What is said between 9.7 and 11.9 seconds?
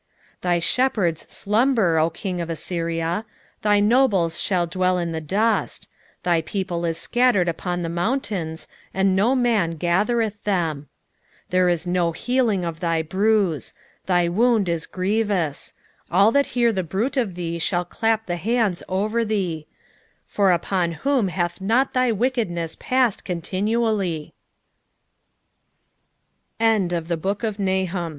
gathereth them. 3:19 There is